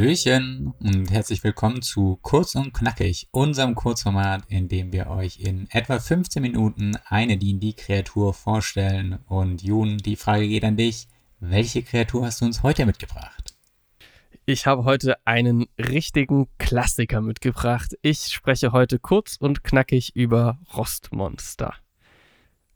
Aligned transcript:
Hallöchen 0.00 0.72
und 0.78 1.10
herzlich 1.10 1.44
willkommen 1.44 1.82
zu 1.82 2.18
Kurz 2.22 2.54
und 2.54 2.72
Knackig, 2.72 3.28
unserem 3.32 3.74
Kurzformat, 3.74 4.44
in 4.48 4.66
dem 4.66 4.94
wir 4.94 5.10
euch 5.10 5.40
in 5.40 5.68
etwa 5.70 5.98
15 5.98 6.40
Minuten 6.40 6.96
eine 7.04 7.36
D&D-Kreatur 7.36 8.32
vorstellen. 8.32 9.18
Und 9.28 9.62
Jun, 9.62 9.98
die 9.98 10.16
Frage 10.16 10.48
geht 10.48 10.64
an 10.64 10.78
dich. 10.78 11.06
Welche 11.38 11.82
Kreatur 11.82 12.24
hast 12.24 12.40
du 12.40 12.46
uns 12.46 12.62
heute 12.62 12.86
mitgebracht? 12.86 13.54
Ich 14.46 14.64
habe 14.64 14.84
heute 14.84 15.18
einen 15.26 15.66
richtigen 15.78 16.48
Klassiker 16.56 17.20
mitgebracht. 17.20 17.94
Ich 18.00 18.20
spreche 18.20 18.72
heute 18.72 18.98
kurz 18.98 19.36
und 19.36 19.64
knackig 19.64 20.16
über 20.16 20.58
Rostmonster. 20.74 21.74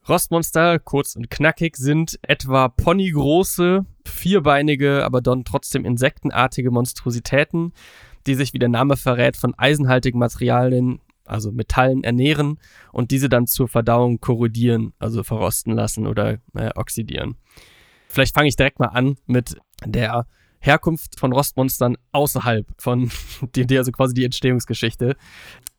Rostmonster, 0.08 0.78
kurz 0.78 1.16
und 1.16 1.30
knackig, 1.30 1.76
sind 1.76 2.18
etwa 2.22 2.68
ponygroße, 2.68 3.86
vierbeinige, 4.06 5.04
aber 5.04 5.20
dann 5.20 5.44
trotzdem 5.44 5.84
insektenartige 5.84 6.70
Monstrositäten, 6.70 7.72
die 8.26 8.34
sich, 8.34 8.52
wie 8.52 8.58
der 8.58 8.68
Name 8.68 8.96
verrät, 8.96 9.36
von 9.36 9.54
eisenhaltigen 9.56 10.18
Materialien, 10.18 11.00
also 11.26 11.52
Metallen, 11.52 12.04
ernähren 12.04 12.58
und 12.92 13.10
diese 13.10 13.28
dann 13.28 13.46
zur 13.46 13.68
Verdauung 13.68 14.20
korrodieren, 14.20 14.92
also 14.98 15.22
verrosten 15.22 15.72
lassen 15.72 16.06
oder 16.06 16.38
äh, 16.54 16.70
oxidieren. 16.74 17.36
Vielleicht 18.08 18.34
fange 18.34 18.48
ich 18.48 18.56
direkt 18.56 18.78
mal 18.78 18.88
an 18.88 19.16
mit 19.26 19.56
der 19.84 20.26
Herkunft 20.60 21.18
von 21.18 21.32
Rostmonstern 21.32 21.96
außerhalb 22.12 22.66
von 22.78 23.10
D&D, 23.56 23.76
also 23.78 23.92
quasi 23.92 24.14
die 24.14 24.24
Entstehungsgeschichte. 24.24 25.16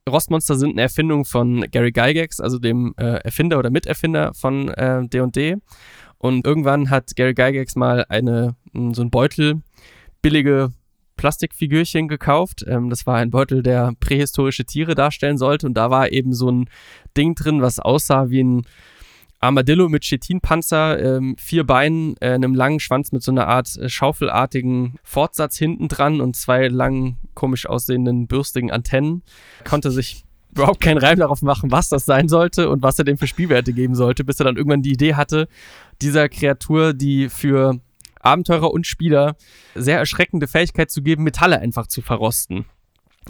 Rostmonster 0.08 0.56
sind 0.56 0.72
eine 0.72 0.84
Erfindung 0.84 1.26
von 1.26 1.66
Gary 1.72 1.92
Gygax, 1.92 2.40
also 2.40 2.60
dem 2.60 2.94
äh, 2.98 3.18
Erfinder 3.24 3.58
oder 3.58 3.72
Miterfinder 3.72 4.34
von 4.36 4.68
D&D. 4.68 5.50
Äh, 5.50 5.58
und 6.20 6.46
irgendwann 6.46 6.90
hat 6.90 7.16
Gary 7.16 7.34
Gygax 7.34 7.76
mal 7.76 8.06
eine, 8.10 8.56
so 8.74 9.02
ein 9.02 9.10
Beutel 9.10 9.62
billige 10.22 10.72
Plastikfigürchen 11.18 12.08
gekauft. 12.08 12.66
Ähm, 12.68 12.90
das 12.90 13.06
war 13.06 13.18
ein 13.18 13.32
Beutel, 13.32 13.64
der 13.64 13.94
prähistorische 14.00 14.66
Tiere 14.66 14.96
darstellen 14.96 15.38
sollte. 15.38 15.66
Und 15.66 15.76
da 15.76 15.90
war 15.90 16.12
eben 16.12 16.34
so 16.34 16.52
ein 16.52 16.70
Ding 17.18 17.36
drin, 17.36 17.62
was 17.62 17.80
aussah 17.80 18.30
wie 18.30 18.44
ein 18.44 18.62
Armadillo 19.46 19.90
mit 19.90 20.04
Chitinpanzer, 20.04 21.18
ähm, 21.18 21.36
vier 21.38 21.66
Beinen, 21.66 22.16
äh, 22.20 22.32
einem 22.32 22.56
langen 22.56 22.80
Schwanz 22.80 23.12
mit 23.12 23.24
so 23.24 23.32
einer 23.32 23.48
Art 23.48 23.78
äh, 23.78 23.90
schaufelartigen 23.90 24.96
Fortsatz 25.04 25.58
hinten 25.58 25.88
dran 25.88 26.20
und 26.22 26.36
zwei 26.36 26.68
langen, 26.68 27.18
komisch 27.34 27.68
aussehenden, 27.68 28.28
bürstigen 28.28 28.72
Antennen. 28.72 29.24
Konnte 29.64 29.92
sich 29.92 30.24
überhaupt 30.52 30.80
keinen 30.82 30.98
Reim 30.98 31.20
darauf 31.20 31.42
machen, 31.42 31.72
was 31.72 31.90
das 31.90 32.06
sein 32.06 32.28
sollte 32.28 32.70
und 32.70 32.82
was 32.82 32.98
er 32.98 33.06
dem 33.06 33.18
für 33.18 33.28
Spielwerte 33.28 33.74
geben 33.74 33.94
sollte, 33.94 34.24
bis 34.24 34.40
er 34.40 34.46
dann 34.46 34.58
irgendwann 34.58 34.82
die 34.82 34.94
Idee 34.94 35.16
hatte, 35.16 35.48
dieser 36.02 36.30
Kreatur, 36.30 36.94
die 36.94 37.30
für 37.30 37.80
Abenteurer 38.22 38.72
und 38.72 38.88
Spieler 38.88 39.36
sehr 39.76 40.00
erschreckende 40.00 40.48
Fähigkeit 40.48 40.90
zu 40.90 41.04
geben, 41.04 41.24
Metalle 41.24 41.60
einfach 41.60 41.88
zu 41.88 42.02
verrosten. 42.02 42.66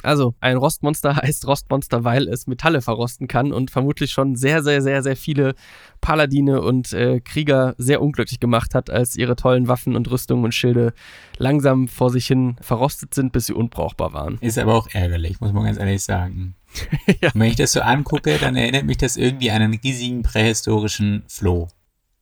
Also, 0.03 0.35
ein 0.39 0.57
Rostmonster 0.57 1.15
heißt 1.21 1.47
Rostmonster, 1.47 2.03
weil 2.03 2.27
es 2.27 2.47
Metalle 2.47 2.81
verrosten 2.81 3.27
kann 3.27 3.51
und 3.51 3.71
vermutlich 3.71 4.11
schon 4.11 4.35
sehr, 4.35 4.63
sehr, 4.63 4.81
sehr, 4.81 5.03
sehr 5.03 5.15
viele 5.15 5.55
Paladine 6.01 6.61
und 6.61 6.93
äh, 6.93 7.19
Krieger 7.21 7.75
sehr 7.77 8.01
unglücklich 8.01 8.39
gemacht 8.39 8.75
hat, 8.75 8.89
als 8.89 9.15
ihre 9.15 9.35
tollen 9.35 9.67
Waffen 9.67 9.95
und 9.95 10.09
Rüstungen 10.09 10.43
und 10.43 10.53
Schilde 10.53 10.93
langsam 11.37 11.87
vor 11.87 12.09
sich 12.09 12.27
hin 12.27 12.55
verrostet 12.61 13.13
sind, 13.13 13.31
bis 13.31 13.47
sie 13.47 13.53
unbrauchbar 13.53 14.13
waren. 14.13 14.37
Ist 14.41 14.57
aber 14.57 14.75
auch 14.75 14.87
ärgerlich, 14.91 15.39
muss 15.39 15.53
man 15.53 15.65
ganz 15.65 15.79
ehrlich 15.79 16.03
sagen. 16.03 16.55
ja. 17.21 17.29
Wenn 17.33 17.49
ich 17.49 17.55
das 17.55 17.71
so 17.71 17.81
angucke, 17.81 18.37
dann 18.37 18.55
erinnert 18.55 18.85
mich 18.85 18.97
das 18.97 19.17
irgendwie 19.17 19.51
an 19.51 19.61
einen 19.61 19.79
riesigen 19.83 20.23
prähistorischen 20.23 21.23
Floh. 21.27 21.67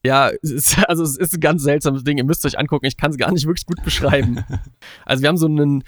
Ja, 0.06 0.30
es 0.42 0.52
ist, 0.52 0.78
also 0.88 1.04
es 1.04 1.18
ist 1.18 1.34
ein 1.34 1.40
ganz 1.40 1.64
seltsames 1.64 2.04
Ding. 2.04 2.18
Ihr 2.18 2.26
müsst 2.26 2.46
euch 2.46 2.58
angucken. 2.58 2.86
Ich 2.86 2.98
kann 2.98 3.12
es 3.12 3.18
gar 3.18 3.32
nicht 3.32 3.46
wirklich 3.46 3.66
gut 3.66 3.84
beschreiben. 3.84 4.44
Also 5.06 5.22
wir 5.24 5.30
haben 5.30 5.38
so 5.38 5.48
einen 5.48 5.84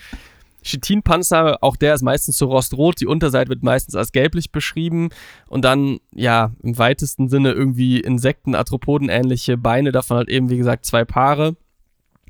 Chitinpanzer, 0.65 1.59
auch 1.61 1.75
der 1.75 1.93
ist 1.93 2.01
meistens 2.01 2.37
so 2.37 2.47
rostrot, 2.47 2.99
die 2.99 3.05
Unterseite 3.05 3.49
wird 3.49 3.63
meistens 3.63 3.95
als 3.95 4.11
gelblich 4.11 4.51
beschrieben 4.51 5.09
und 5.47 5.63
dann, 5.63 5.99
ja, 6.11 6.51
im 6.63 6.77
weitesten 6.77 7.29
Sinne 7.29 7.51
irgendwie 7.51 7.99
Insekten, 7.99 8.55
Arthropoden 8.55 9.09
ähnliche 9.09 9.57
Beine, 9.57 9.91
davon 9.91 10.17
halt 10.17 10.29
eben, 10.29 10.49
wie 10.49 10.57
gesagt, 10.57 10.85
zwei 10.85 11.05
Paare, 11.05 11.55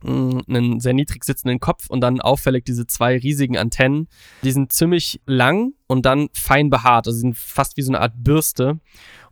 mm, 0.04 0.40
einen 0.48 0.80
sehr 0.80 0.94
niedrig 0.94 1.24
sitzenden 1.24 1.60
Kopf 1.60 1.90
und 1.90 2.02
dann 2.02 2.20
auffällig 2.20 2.66
diese 2.66 2.86
zwei 2.86 3.18
riesigen 3.18 3.58
Antennen. 3.58 4.08
Die 4.44 4.52
sind 4.52 4.74
ziemlich 4.74 5.22
lang 5.26 5.74
und 5.88 6.06
dann 6.06 6.28
fein 6.34 6.70
behaart, 6.70 7.08
also 7.08 7.16
sie 7.16 7.22
sind 7.22 7.38
fast 7.38 7.78
wie 7.78 7.82
so 7.82 7.92
eine 7.92 8.02
Art 8.02 8.14
Bürste 8.18 8.80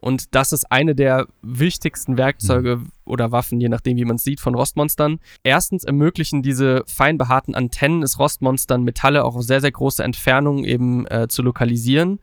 und 0.04 0.36
das 0.36 0.52
ist 0.52 0.70
eine 0.70 0.96
der 0.96 1.28
wichtigsten 1.42 2.18
Werkzeuge 2.18 2.76
mhm. 2.76 2.92
oder 3.06 3.32
Waffen, 3.32 3.62
je 3.62 3.70
nachdem, 3.70 3.96
wie 3.96 4.04
man 4.04 4.18
es 4.18 4.26
sieht, 4.26 4.42
von 4.42 4.54
Rostmonstern. 4.54 5.20
Erstens 5.44 5.86
ermöglichen 5.86 6.44
diese 6.44 6.84
fein 6.88 7.18
behaarten 7.18 7.56
Antennen 7.56 8.04
es 8.04 8.20
Rostmonstern, 8.20 8.84
Metalle 8.84 9.24
auch 9.24 9.38
auf 9.38 9.44
sehr, 9.44 9.62
sehr 9.62 9.72
große 9.72 10.04
Entfernungen 10.04 10.66
eben 10.66 11.08
äh, 11.08 11.30
zu 11.30 11.42
lokalisieren. 11.42 12.20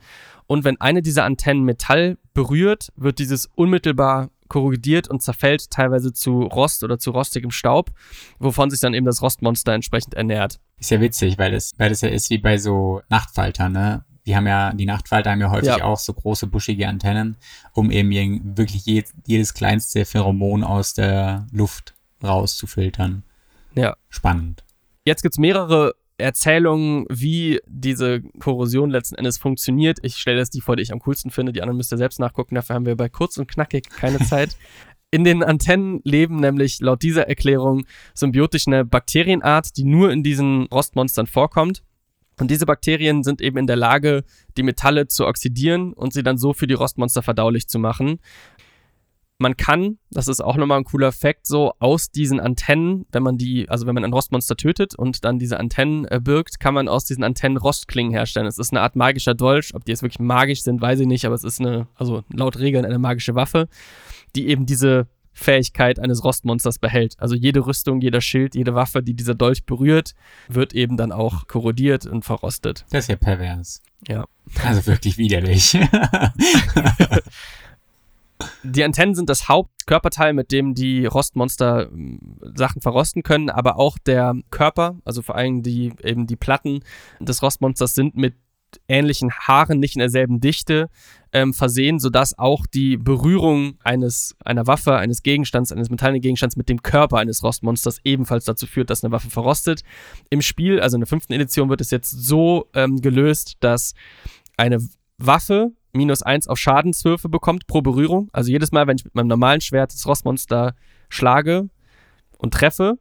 Und 0.47 0.65
wenn 0.65 0.79
eine 0.79 1.01
dieser 1.01 1.25
Antennen 1.25 1.65
Metall 1.65 2.19
berührt, 2.35 2.93
wird 2.97 3.19
dieses 3.19 3.49
unmittelbar 3.55 4.29
korrodiert 4.49 5.09
und 5.09 5.23
zerfällt 5.23 5.71
teilweise 5.71 6.12
zu 6.12 6.43
Rost 6.43 6.85
oder 6.85 6.99
zu 6.99 7.12
rostigem 7.12 7.51
Staub, 7.51 7.93
wovon 8.39 8.69
sich 8.69 8.81
dann 8.81 8.93
eben 8.93 9.07
das 9.07 9.23
Rostmonster 9.23 9.73
entsprechend 9.73 10.12
ernährt. 10.12 10.61
Ist 10.79 10.91
ja 10.91 11.01
witzig, 11.01 11.39
weil 11.39 11.53
das, 11.53 11.73
weil 11.79 11.89
das 11.89 12.03
ja 12.03 12.11
ist 12.11 12.29
wie 12.29 12.39
bei 12.39 12.59
so 12.59 13.01
Nachtfaltern, 13.09 13.73
ne? 13.73 14.05
Die 14.26 14.36
haben 14.36 14.47
ja, 14.47 14.72
die 14.72 14.86
Nachtfalter 14.86 15.31
haben 15.31 15.41
ja 15.41 15.50
häufig 15.50 15.69
ja. 15.69 15.84
auch 15.84 15.98
so 15.98 16.12
große 16.12 16.47
buschige 16.47 16.88
Antennen, 16.88 17.36
um 17.72 17.91
eben 17.91 18.56
wirklich 18.56 18.84
je, 18.84 19.04
jedes 19.26 19.54
kleinste 19.54 20.04
Pheromon 20.04 20.64
aus 20.64 20.94
der 20.94 21.47
Luft 21.53 21.94
rauszufiltern. 22.22 23.22
Ja. 23.75 23.97
Spannend. 24.08 24.64
Jetzt 25.04 25.22
gibt 25.22 25.34
es 25.34 25.38
mehrere 25.38 25.94
Erzählungen, 26.19 27.06
wie 27.08 27.60
diese 27.66 28.20
Korrosion 28.38 28.91
letzten 28.91 29.14
Endes 29.14 29.38
funktioniert. 29.38 29.98
Ich 30.03 30.16
stelle 30.16 30.38
jetzt 30.38 30.54
die 30.54 30.60
vor, 30.60 30.76
die 30.76 30.82
ich 30.82 30.92
am 30.92 31.00
coolsten 31.00 31.31
finde. 31.31 31.52
Die 31.52 31.62
anderen 31.62 31.78
müsst 31.78 31.92
ihr 31.92 31.98
selbst 31.98 32.20
nachgucken. 32.20 32.54
Dafür 32.54 32.76
haben 32.76 32.87
wir 32.87 32.97
bei 32.97 33.08
kurz 33.08 33.38
und 33.38 33.48
knackig 33.48 33.88
keine 33.88 34.19
Zeit. 34.26 34.56
In 35.10 35.25
den 35.25 35.42
Antennen 35.42 36.00
leben 36.04 36.37
nämlich 36.37 36.78
laut 36.81 37.02
dieser 37.02 37.26
Erklärung 37.26 37.84
symbiotisch 38.14 38.69
eine 38.69 38.84
Bakterienart, 38.84 39.76
die 39.76 39.84
nur 39.84 40.12
in 40.12 40.22
diesen 40.22 40.66
Rostmonstern 40.66 41.26
vorkommt. 41.26 41.82
Und 42.41 42.51
diese 42.51 42.67
Bakterien 42.67 43.23
sind 43.23 43.41
eben 43.41 43.59
in 43.59 43.67
der 43.67 43.77
Lage, 43.77 44.25
die 44.56 44.62
Metalle 44.62 45.06
zu 45.06 45.27
oxidieren 45.27 45.93
und 45.93 46.12
sie 46.12 46.23
dann 46.23 46.39
so 46.39 46.53
für 46.53 46.67
die 46.67 46.75
Rostmonster 46.75 47.23
verdaulich 47.23 47.69
zu 47.69 47.78
machen. 47.78 48.19
Man 49.39 49.56
kann, 49.56 49.99
das 50.11 50.28
ist 50.28 50.43
auch 50.43 50.56
nochmal 50.56 50.79
ein 50.79 50.84
cooler 50.84 51.12
Fakt, 51.12 51.47
so 51.47 51.73
aus 51.79 52.11
diesen 52.11 52.41
Antennen, 52.41 53.06
wenn 53.11 53.23
man 53.23 53.39
die, 53.39 53.71
also 53.71 53.87
wenn 53.87 53.95
man 53.95 54.05
ein 54.05 54.12
Rostmonster 54.12 54.55
tötet 54.55 54.95
und 54.95 55.25
dann 55.25 55.39
diese 55.39 55.59
Antennen 55.59 56.05
äh, 56.06 56.21
birgt, 56.23 56.61
kann 56.61 56.75
man 56.75 56.89
aus 56.89 57.06
diesen 57.06 57.25
Antennen 57.25 57.56
Rostklingen 57.56 58.12
herstellen. 58.12 58.47
Es 58.47 58.59
ist 58.59 58.71
eine 58.71 58.83
Art 58.83 58.97
magischer 58.97 59.34
Dolch. 59.34 59.75
Ob 59.75 59.87
die 59.87 59.93
jetzt 59.93 60.03
wirklich 60.03 60.19
magisch 60.19 60.62
sind, 60.62 60.83
weiß 60.83 61.00
ich 61.00 61.06
nicht, 61.06 61.25
aber 61.25 61.34
es 61.34 61.45
ist 61.45 61.59
eine, 61.59 61.87
also 61.95 62.23
laut 62.31 62.59
Regeln 62.59 62.84
eine 62.84 62.99
magische 62.99 63.34
Waffe, 63.34 63.69
die 64.37 64.49
eben 64.49 64.67
diese 64.67 65.06
Fähigkeit 65.41 65.99
eines 65.99 66.23
Rostmonsters 66.23 66.78
behält. 66.78 67.15
Also 67.19 67.34
jede 67.34 67.67
Rüstung, 67.67 68.01
jeder 68.01 68.21
Schild, 68.21 68.55
jede 68.55 68.75
Waffe, 68.75 69.03
die 69.03 69.15
dieser 69.15 69.34
Dolch 69.34 69.65
berührt, 69.65 70.15
wird 70.49 70.75
eben 70.75 70.97
dann 70.97 71.12
auch 71.12 71.47
korrodiert 71.47 72.06
und 72.06 72.25
verrostet. 72.25 72.84
Das 72.91 73.05
ist 73.05 73.09
ja 73.09 73.17
pervers. 73.17 73.81
Ja. 74.06 74.27
Also 74.65 74.87
wirklich 74.87 75.19
widerlich. 75.19 75.73
die 78.62 78.84
Antennen 78.84 79.15
sind 79.15 79.31
das 79.31 79.49
Hauptkörperteil, 79.49 80.33
mit 80.33 80.53
dem 80.53 80.75
die 80.75 81.06
Rostmonster 81.06 81.89
hm, 81.91 82.19
Sachen 82.55 82.83
verrosten 82.83 83.23
können, 83.23 83.50
aber 83.50 83.79
auch 83.79 83.99
der 83.99 84.34
Körper, 84.50 84.97
also 85.05 85.23
vor 85.23 85.37
allem 85.37 85.62
die 85.62 85.93
eben 86.03 86.27
die 86.27 86.37
Platten 86.37 86.81
des 87.19 87.43
Rostmonsters 87.43 87.95
sind 87.95 88.17
mit 88.17 88.34
ähnlichen 88.88 89.31
Haaren, 89.32 89.78
nicht 89.78 89.97
in 89.97 90.00
derselben 90.00 90.41
Dichte, 90.41 90.88
ähm, 91.32 91.54
versehen, 91.54 91.98
sodass 91.98 92.38
auch 92.38 92.66
die 92.66 92.97
Berührung 92.97 93.78
eines, 93.84 94.36
einer 94.44 94.67
Waffe, 94.67 94.96
eines 94.96 95.22
Gegenstands, 95.22 95.72
eines 95.72 95.90
metallenen 95.90 96.20
Gegenstands 96.20 96.56
mit 96.56 96.69
dem 96.69 96.82
Körper 96.82 97.19
eines 97.19 97.43
Rostmonsters 97.43 98.00
ebenfalls 98.05 98.44
dazu 98.44 98.67
führt, 98.67 98.90
dass 98.90 99.05
eine 99.05 99.12
Waffe 99.12 99.31
verrostet. 99.31 99.82
Im 100.28 100.43
Spiel, 100.43 100.81
also 100.81 100.96
in 100.96 101.00
der 101.00 101.08
fünften 101.08 101.32
Edition, 101.32 101.69
wird 101.69 101.81
es 101.81 101.90
jetzt 101.90 102.11
so 102.11 102.69
ähm, 102.75 103.00
gelöst, 103.00 103.56
dass 103.61 103.94
eine 104.56 104.78
Waffe 105.19 105.73
minus 105.93 106.23
eins 106.23 106.49
auf 106.49 106.58
Schadenswürfe 106.58 107.28
bekommt 107.28 107.66
pro 107.66 107.82
Berührung. 107.82 108.28
Also 108.32 108.50
jedes 108.50 108.73
Mal, 108.73 108.87
wenn 108.87 108.96
ich 108.96 109.05
mit 109.05 109.14
meinem 109.14 109.28
normalen 109.28 109.61
Schwert 109.61 109.93
das 109.93 110.06
Rostmonster 110.06 110.75
schlage 111.08 111.69
und 112.38 112.55
treffe, 112.55 112.99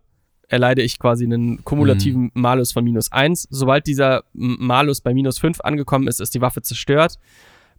erleide 0.49 0.81
ich 0.81 0.99
quasi 0.99 1.23
einen 1.23 1.63
kumulativen 1.63 2.23
mhm. 2.23 2.31
Malus 2.33 2.71
von 2.71 2.83
minus 2.83 3.11
1. 3.11 3.47
Sobald 3.49 3.87
dieser 3.87 4.23
Malus 4.33 5.01
bei 5.01 5.13
minus 5.13 5.39
5 5.39 5.61
angekommen 5.61 6.07
ist, 6.07 6.19
ist 6.19 6.33
die 6.35 6.41
Waffe 6.41 6.61
zerstört. 6.61 7.17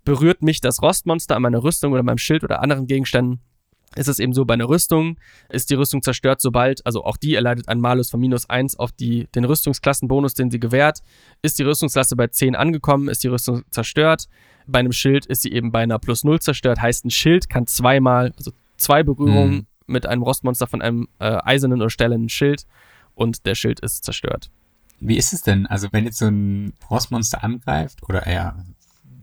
Berührt 0.05 0.43
mich 0.43 0.61
das 0.61 0.81
Rostmonster 0.81 1.37
an 1.37 1.43
meiner 1.43 1.63
Rüstung 1.63 1.93
oder 1.93 2.03
meinem 2.03 2.19
Schild 2.19 2.43
oder 2.45 2.63
anderen 2.63 2.87
Gegenständen, 2.87 3.41
ist 3.97 4.07
es 4.07 4.21
eben 4.21 4.33
so, 4.33 4.45
bei 4.45 4.55
einer 4.55 4.69
Rüstung 4.69 5.19
ist 5.49 5.69
die 5.69 5.75
Rüstung 5.75 6.01
zerstört, 6.01 6.41
sobald, 6.41 6.87
also 6.87 7.05
auch 7.05 7.17
die 7.17 7.35
erleidet 7.35 7.69
einen 7.69 7.81
Malus 7.81 8.09
von 8.09 8.21
minus 8.21 8.49
1 8.49 8.79
auf 8.79 8.93
die, 8.93 9.27
den 9.35 9.45
Rüstungsklassenbonus, 9.45 10.35
den 10.35 10.51
sie 10.51 10.61
gewährt. 10.61 11.01
Ist 11.43 11.59
die 11.59 11.65
Rüstungsklasse 11.65 12.15
bei 12.15 12.29
10 12.29 12.55
angekommen, 12.55 13.09
ist 13.09 13.25
die 13.25 13.29
Rüstung 13.29 13.65
zerstört. 13.71 14.29
Bei 14.69 14.79
einem 14.79 14.93
Schild 14.93 15.27
ist 15.27 15.43
sie 15.43 15.53
eben 15.53 15.73
bei 15.73 15.81
einer 15.81 15.99
plus 15.99 16.23
0 16.23 16.39
zerstört. 16.41 16.81
Heißt, 16.81 17.05
ein 17.05 17.11
Schild 17.11 17.51
kann 17.51 17.67
zweimal, 17.67 18.33
also 18.37 18.53
zwei 18.77 19.03
Berührungen 19.03 19.51
mhm 19.51 19.67
mit 19.91 20.07
einem 20.07 20.23
Rostmonster 20.23 20.67
von 20.67 20.81
einem 20.81 21.09
äh, 21.19 21.39
eisernen 21.45 21.81
oder 21.81 21.91
stählernen 21.91 22.29
Schild 22.29 22.67
und 23.15 23.45
der 23.47 23.55
Schild 23.55 23.81
ist 23.81 24.05
zerstört. 24.05 24.51
Wie 25.01 25.17
ist 25.17 25.33
es 25.33 25.43
denn? 25.43 25.67
Also 25.67 25.89
wenn 25.93 26.05
jetzt 26.05 26.19
so 26.19 26.27
ein 26.27 26.75
Frostmonster 26.81 27.43
angreift, 27.43 28.03
oder 28.09 28.31
ja, 28.31 28.57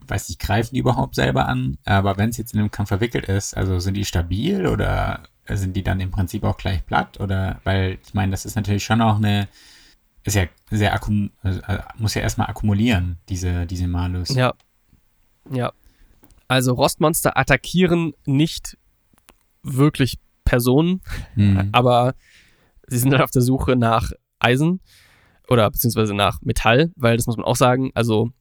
weiß 0.07 0.29
ich, 0.29 0.39
greifen 0.39 0.73
die 0.73 0.79
überhaupt 0.79 1.15
selber 1.15 1.47
an? 1.47 1.77
Aber 1.85 2.17
wenn 2.17 2.29
es 2.29 2.37
jetzt 2.37 2.53
in 2.53 2.59
einem 2.59 2.71
Kampf 2.71 2.89
verwickelt 2.89 3.25
ist, 3.25 3.55
also 3.55 3.79
sind 3.79 3.95
die 3.95 4.05
stabil 4.05 4.67
oder 4.67 5.23
sind 5.47 5.75
die 5.75 5.83
dann 5.83 5.99
im 5.99 6.11
Prinzip 6.11 6.43
auch 6.43 6.57
gleich 6.57 6.85
platt? 6.85 7.19
Oder 7.19 7.61
weil 7.63 7.99
ich 8.03 8.13
meine, 8.13 8.31
das 8.31 8.45
ist 8.45 8.55
natürlich 8.55 8.83
schon 8.83 9.01
auch 9.01 9.17
eine, 9.17 9.47
ist 10.23 10.35
ja 10.35 10.45
sehr 10.71 10.93
akkum, 10.93 11.31
also, 11.43 11.61
muss 11.97 12.15
ja 12.15 12.21
erstmal 12.21 12.47
akkumulieren, 12.47 13.17
diese, 13.29 13.65
diese 13.65 13.87
Malus. 13.87 14.29
Ja. 14.29 14.53
Ja. 15.51 15.71
Also 16.47 16.73
Rostmonster 16.73 17.37
attackieren 17.37 18.13
nicht 18.25 18.77
wirklich 19.63 20.19
Personen, 20.47 21.01
mhm. 21.35 21.69
aber 21.73 22.13
sie 22.88 22.97
sind 22.97 23.11
halt 23.11 23.21
auf 23.21 23.31
der 23.31 23.41
Suche 23.41 23.75
nach 23.75 24.11
Eisen 24.39 24.79
oder 25.49 25.69
beziehungsweise 25.69 26.13
nach 26.13 26.41
Metall, 26.41 26.91
weil 26.95 27.17
das 27.17 27.27
muss 27.27 27.35
man 27.35 27.45
auch 27.45 27.57
sagen, 27.57 27.91
also 27.95 28.31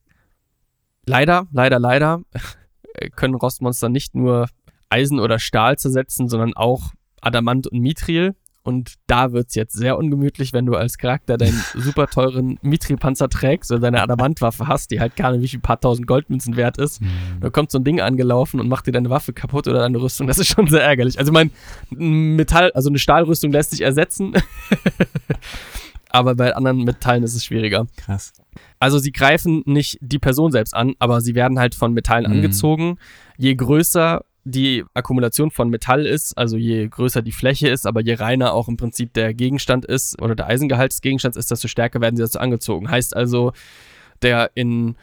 leider, 1.05 1.47
leider, 1.51 1.81
leider 1.81 2.23
können 3.17 3.35
Rostmonster 3.35 3.89
nicht 3.89 4.15
nur 4.15 4.49
Eisen 4.89 5.19
oder 5.19 5.41
Stahl 5.41 5.77
zersetzen, 5.79 6.29
sondern 6.29 6.55
auch 6.55 6.93
Adamant 7.21 7.67
und 7.67 7.81
Mithril. 7.81 8.37
Und 8.67 8.95
da 9.07 9.31
wird 9.31 9.51
es 9.51 9.55
jetzt 9.55 9.75
sehr 9.75 9.97
ungemütlich, 9.97 10.53
wenn 10.53 10.67
du 10.67 10.75
als 10.75 10.99
Charakter 10.99 11.37
deinen 11.37 11.63
super 11.75 12.09
teuren 12.09 12.59
Mithril-Panzer 12.63 13.29
trägst 13.29 13.71
oder 13.71 13.81
deine 13.81 14.03
Adamantwaffe 14.03 14.67
hast, 14.67 14.91
die 14.91 14.99
halt 14.99 15.15
gar 15.15 15.31
nicht 15.31 15.43
wie 15.43 15.49
viel 15.49 15.61
paar 15.61 15.79
tausend 15.79 16.09
Goldmünzen 16.09 16.57
wert 16.57 16.77
ist. 16.77 17.01
Mhm. 17.01 17.09
Da 17.41 17.51
kommt 17.51 17.71
so 17.71 17.79
ein 17.79 17.85
Ding 17.85 18.01
angelaufen 18.01 18.59
und 18.59 18.69
macht 18.69 18.89
dir 18.89 18.93
deine 18.93 19.09
Waffe 19.09 19.33
kaputt 19.33 19.69
oder 19.69 19.79
deine 19.79 19.99
Rüstung. 19.99 20.27
Das 20.27 20.41
ist 20.41 20.49
schon 20.49 20.67
sehr 20.67 20.83
ärgerlich. 20.83 21.17
Also 21.17 21.31
mein 21.31 21.53
Metall, 21.91 22.73
also 22.73 22.89
eine 22.89 22.99
Stahlrüstung 22.99 23.53
lässt 23.53 23.71
sich 23.71 23.83
ersetzen. 23.83 24.33
aber 26.09 26.35
bei 26.35 26.57
anderen 26.57 26.79
Metallen 26.79 27.23
ist 27.23 27.37
es 27.37 27.45
schwieriger. 27.45 27.87
Krass. 27.97 28.33
Also 28.81 28.99
sie 28.99 29.13
greifen 29.13 29.63
nicht 29.65 29.99
die 30.01 30.19
Person 30.19 30.51
selbst 30.51 30.75
an, 30.75 30.95
aber 30.99 31.21
sie 31.21 31.37
werden 31.37 31.61
halt 31.61 31.77
von 31.77 31.93
Metallen 31.93 32.29
mhm. 32.29 32.39
angezogen. 32.39 32.99
Je 33.39 33.55
größer 33.55 34.25
die 34.49 34.85
Akkumulation 34.95 35.51
von 35.51 35.69
Metall 35.71 36.07
ist, 36.07 36.39
also 36.39 36.57
je 36.57 36.87
größer 36.87 37.21
die 37.21 37.33
Fläche 37.33 37.69
ist, 37.69 37.85
aber 37.85 38.01
je 38.01 38.15
reiner 38.15 38.53
auch 38.53 38.69
im 38.69 38.77
Prinzip 38.77 39.13
der 39.13 39.35
Gegenstand 39.35 39.85
ist 39.85 40.23
oder 40.23 40.37
der 40.37 40.47
Eisengehalt 40.47 40.93
des 40.93 41.01
Gegenstands 41.01 41.37
ist, 41.37 41.51
desto 41.51 41.67
stärker 41.67 42.01
werden 42.01 42.17
sie 42.17 42.23
dazu 42.23 42.39
angezogen. 42.39 42.89
Heißt 42.89 43.17
also, 43.17 43.53
der 44.23 44.53
in 44.55 44.95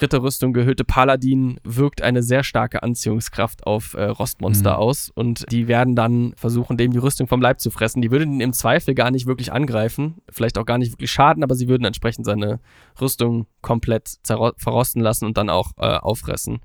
Ritterrüstung 0.00 0.52
gehüllte 0.52 0.84
Paladin 0.84 1.58
wirkt 1.64 2.02
eine 2.02 2.22
sehr 2.22 2.44
starke 2.44 2.82
Anziehungskraft 2.82 3.66
auf 3.66 3.94
äh, 3.94 4.04
Rostmonster 4.04 4.72
mhm. 4.72 4.76
aus 4.76 5.10
und 5.14 5.50
die 5.50 5.68
werden 5.68 5.96
dann 5.96 6.34
versuchen, 6.36 6.76
dem 6.76 6.92
die 6.92 6.98
Rüstung 6.98 7.28
vom 7.28 7.40
Leib 7.40 7.60
zu 7.60 7.70
fressen. 7.70 8.02
Die 8.02 8.10
würden 8.10 8.34
ihn 8.34 8.40
im 8.40 8.52
Zweifel 8.52 8.94
gar 8.94 9.10
nicht 9.10 9.26
wirklich 9.26 9.52
angreifen, 9.52 10.20
vielleicht 10.28 10.58
auch 10.58 10.66
gar 10.66 10.76
nicht 10.76 10.92
wirklich 10.92 11.10
schaden, 11.10 11.42
aber 11.42 11.54
sie 11.54 11.68
würden 11.68 11.84
entsprechend 11.84 12.26
seine 12.26 12.60
Rüstung 13.00 13.46
komplett 13.62 14.18
verrosten 14.26 15.00
lassen 15.00 15.24
und 15.24 15.38
dann 15.38 15.48
auch 15.48 15.72
äh, 15.78 15.96
auffressen. 15.96 16.60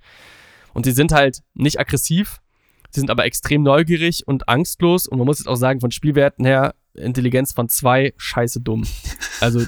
Und 0.78 0.86
sie 0.86 0.92
sind 0.92 1.12
halt 1.12 1.42
nicht 1.56 1.80
aggressiv, 1.80 2.40
sie 2.92 3.00
sind 3.00 3.10
aber 3.10 3.26
extrem 3.26 3.64
neugierig 3.64 4.28
und 4.28 4.48
angstlos. 4.48 5.08
Und 5.08 5.18
man 5.18 5.26
muss 5.26 5.40
jetzt 5.40 5.48
auch 5.48 5.56
sagen, 5.56 5.80
von 5.80 5.90
Spielwerten 5.90 6.46
her, 6.46 6.76
Intelligenz 6.94 7.52
von 7.52 7.68
zwei, 7.68 8.14
scheiße 8.18 8.62
dumm. 8.62 8.86
Also, 9.42 9.62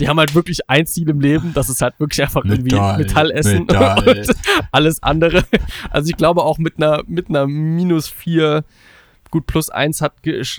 die 0.00 0.08
haben 0.08 0.18
halt 0.18 0.34
wirklich 0.34 0.68
ein 0.68 0.86
Ziel 0.86 1.08
im 1.08 1.20
Leben, 1.20 1.54
das 1.54 1.68
ist 1.68 1.82
halt 1.82 2.00
wirklich 2.00 2.20
einfach 2.20 2.42
Metall, 2.42 2.58
irgendwie 2.58 3.04
Metall 3.04 3.30
essen 3.30 3.60
Metall. 3.60 4.08
und 4.18 4.36
alles 4.72 5.00
andere. 5.04 5.44
Also 5.90 6.10
ich 6.10 6.16
glaube 6.16 6.42
auch 6.42 6.58
mit 6.58 6.78
einer, 6.78 7.04
mit 7.06 7.28
einer 7.28 7.46
minus 7.46 8.08
vier 8.08 8.64
gut, 9.30 9.46
plus 9.46 9.70
eins 9.70 10.00
hat, 10.00 10.14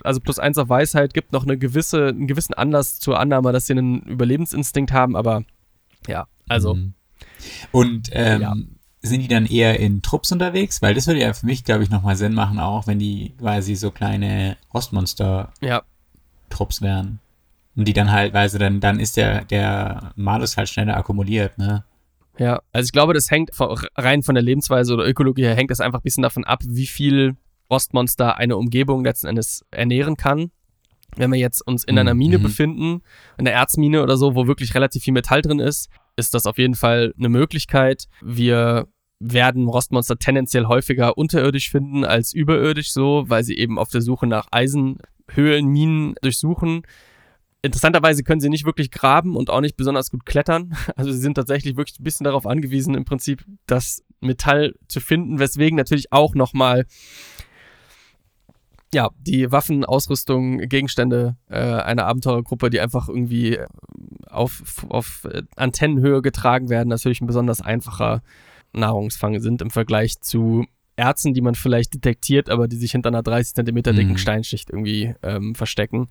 also 0.05 0.21
plus 0.21 0.39
eins 0.39 0.57
auf 0.57 0.69
Weisheit 0.69 1.13
gibt 1.13 1.33
noch 1.33 1.43
eine 1.43 1.57
gewisse, 1.57 2.07
einen 2.07 2.27
gewissen 2.27 2.53
Anlass 2.53 2.97
zur 2.97 3.19
Annahme, 3.19 3.51
dass 3.51 3.65
sie 3.65 3.73
einen 3.73 4.03
Überlebensinstinkt 4.03 4.93
haben, 4.93 5.17
aber 5.17 5.43
ja, 6.07 6.27
also 6.47 6.75
mhm. 6.75 6.93
Und 7.71 8.09
ähm, 8.11 8.41
ja. 8.41 8.55
sind 9.01 9.21
die 9.21 9.27
dann 9.27 9.45
eher 9.45 9.79
in 9.79 10.01
Trupps 10.01 10.31
unterwegs? 10.31 10.81
Weil 10.81 10.93
das 10.93 11.07
würde 11.07 11.21
ja 11.21 11.33
für 11.33 11.45
mich, 11.45 11.63
glaube 11.63 11.83
ich, 11.83 11.89
nochmal 11.89 12.15
Sinn 12.15 12.33
machen, 12.33 12.59
auch 12.59 12.87
wenn 12.87 12.99
die 12.99 13.33
quasi 13.37 13.75
so 13.75 13.91
kleine 13.91 14.57
Rostmonster-Trupps 14.73 16.79
ja. 16.79 16.85
wären. 16.85 17.19
Und 17.75 17.87
die 17.87 17.93
dann 17.93 18.11
halt, 18.11 18.33
weil 18.33 18.49
sie 18.49 18.59
dann, 18.59 18.79
dann 18.79 18.99
ist 18.99 19.17
der, 19.17 19.45
der 19.45 20.11
Malus 20.15 20.57
halt 20.57 20.69
schneller 20.69 20.97
akkumuliert, 20.97 21.57
ne? 21.57 21.83
Ja, 22.37 22.61
also 22.71 22.85
ich 22.85 22.91
glaube, 22.91 23.13
das 23.13 23.29
hängt 23.29 23.51
rein 23.59 24.23
von 24.23 24.35
der 24.35 24.43
Lebensweise 24.43 24.93
oder 24.93 25.07
Ökologie 25.07 25.43
her, 25.43 25.55
hängt 25.55 25.69
das 25.69 25.79
einfach 25.79 25.99
ein 25.99 26.03
bisschen 26.03 26.23
davon 26.23 26.43
ab, 26.43 26.61
wie 26.65 26.87
viel 26.87 27.35
Rostmonster 27.69 28.37
eine 28.37 28.57
Umgebung 28.57 29.03
letzten 29.03 29.27
Endes 29.27 29.65
ernähren 29.71 30.17
kann. 30.17 30.51
Wenn 31.15 31.31
wir 31.31 31.39
jetzt 31.39 31.65
uns 31.65 31.83
in 31.83 31.97
einer 31.97 32.13
Mine 32.13 32.37
mhm. 32.37 32.43
befinden, 32.43 33.01
in 33.37 33.45
der 33.45 33.53
Erzmine 33.53 34.01
oder 34.03 34.17
so, 34.17 34.35
wo 34.35 34.47
wirklich 34.47 34.73
relativ 34.75 35.03
viel 35.03 35.13
Metall 35.13 35.41
drin 35.41 35.59
ist, 35.59 35.89
ist 36.15 36.33
das 36.33 36.45
auf 36.45 36.57
jeden 36.57 36.75
Fall 36.75 37.13
eine 37.17 37.29
Möglichkeit. 37.29 38.07
Wir 38.21 38.87
werden 39.19 39.67
Rostmonster 39.67 40.17
tendenziell 40.17 40.65
häufiger 40.65 41.17
unterirdisch 41.17 41.69
finden 41.69 42.03
als 42.03 42.33
überirdisch 42.33 42.91
so, 42.91 43.25
weil 43.27 43.43
sie 43.43 43.57
eben 43.57 43.77
auf 43.77 43.89
der 43.89 44.01
Suche 44.01 44.25
nach 44.27 44.47
Eisenhöhlen, 44.51 45.67
Minen 45.67 46.15
durchsuchen. 46.21 46.81
Interessanterweise 47.61 48.23
können 48.23 48.41
sie 48.41 48.49
nicht 48.49 48.65
wirklich 48.65 48.89
graben 48.89 49.35
und 49.35 49.51
auch 49.51 49.61
nicht 49.61 49.77
besonders 49.77 50.09
gut 50.09 50.25
klettern. 50.25 50.75
Also 50.95 51.11
sie 51.11 51.19
sind 51.19 51.35
tatsächlich 51.35 51.77
wirklich 51.77 51.99
ein 51.99 52.03
bisschen 52.03 52.23
darauf 52.23 52.47
angewiesen, 52.47 52.95
im 52.95 53.05
Prinzip 53.05 53.45
das 53.67 54.03
Metall 54.19 54.73
zu 54.87 54.99
finden, 54.99 55.39
weswegen 55.39 55.77
natürlich 55.77 56.11
auch 56.11 56.33
nochmal 56.33 56.85
ja, 58.93 59.09
die 59.19 59.51
Waffen, 59.51 59.85
Ausrüstung, 59.85 60.59
Gegenstände 60.59 61.37
äh, 61.49 61.59
einer 61.59 62.05
Abenteurergruppe, 62.05 62.69
die 62.69 62.81
einfach 62.81 63.07
irgendwie 63.07 63.55
äh, 63.55 63.67
auf, 64.27 64.85
auf 64.89 65.25
äh, 65.31 65.43
Antennenhöhe 65.55 66.21
getragen 66.21 66.69
werden, 66.69 66.89
natürlich 66.89 67.21
ein 67.21 67.27
besonders 67.27 67.61
einfacher 67.61 68.21
Nahrungsfang 68.73 69.39
sind 69.39 69.61
im 69.61 69.69
Vergleich 69.69 70.19
zu 70.21 70.65
Erzen, 70.97 71.33
die 71.33 71.41
man 71.41 71.55
vielleicht 71.55 71.93
detektiert, 71.93 72.49
aber 72.49 72.67
die 72.67 72.75
sich 72.75 72.91
hinter 72.91 73.09
einer 73.09 73.23
30 73.23 73.55
Zentimeter 73.55 73.93
dicken 73.93 74.11
mhm. 74.11 74.17
Steinschicht 74.17 74.69
irgendwie 74.69 75.15
ähm, 75.23 75.55
verstecken, 75.55 76.09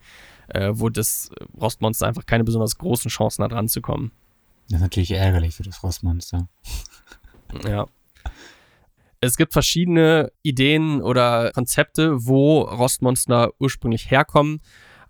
äh, 0.48 0.70
wo 0.72 0.88
das 0.88 1.30
Rostmonster 1.60 2.06
einfach 2.06 2.26
keine 2.26 2.44
besonders 2.44 2.78
großen 2.78 3.10
Chancen 3.10 3.44
hat, 3.44 3.52
ranzukommen. 3.52 4.10
Das 4.68 4.76
ist 4.76 4.82
natürlich 4.82 5.10
ärgerlich 5.12 5.54
für 5.54 5.62
das 5.62 5.82
Rostmonster. 5.82 6.48
Ja. 7.64 7.86
Es 9.22 9.36
gibt 9.36 9.52
verschiedene 9.52 10.32
Ideen 10.42 11.02
oder 11.02 11.52
Konzepte, 11.52 12.24
wo 12.26 12.62
Rostmonster 12.62 13.50
ursprünglich 13.58 14.10
herkommen. 14.10 14.60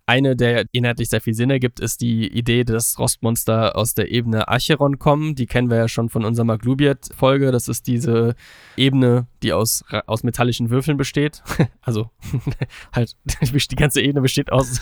Eine, 0.04 0.34
der 0.34 0.64
inhaltlich 0.72 1.08
sehr 1.08 1.20
viel 1.20 1.34
Sinn 1.34 1.50
ergibt, 1.50 1.78
ist 1.78 2.00
die 2.00 2.26
Idee, 2.26 2.64
dass 2.64 2.98
Rostmonster 2.98 3.76
aus 3.76 3.94
der 3.94 4.10
Ebene 4.10 4.48
Acheron 4.48 4.98
kommen. 4.98 5.36
Die 5.36 5.46
kennen 5.46 5.70
wir 5.70 5.76
ja 5.76 5.86
schon 5.86 6.08
von 6.08 6.24
unserer 6.24 6.46
Maglubiet-Folge. 6.46 7.52
Das 7.52 7.68
ist 7.68 7.86
diese 7.86 8.34
Ebene, 8.76 9.28
die 9.44 9.52
aus, 9.52 9.84
aus 10.06 10.24
metallischen 10.24 10.70
Würfeln 10.70 10.96
besteht. 10.96 11.44
also 11.80 12.10
halt, 12.92 13.16
die 13.70 13.76
ganze 13.76 14.00
Ebene 14.00 14.22
besteht 14.22 14.50
aus 14.50 14.80